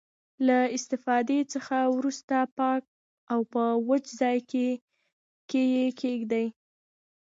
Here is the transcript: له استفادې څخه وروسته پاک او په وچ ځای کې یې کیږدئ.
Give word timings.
له 0.47 0.57
استفادې 0.77 1.39
څخه 1.53 1.77
وروسته 1.95 2.35
پاک 2.57 2.81
او 3.31 3.39
په 3.53 3.63
وچ 3.89 4.05
ځای 4.19 4.37
کې 5.49 5.63
یې 5.75 5.87
کیږدئ. 6.01 6.47